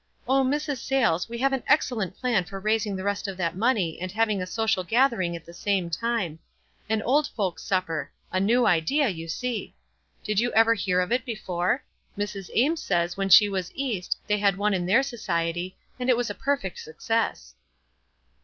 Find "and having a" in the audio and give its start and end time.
4.01-4.47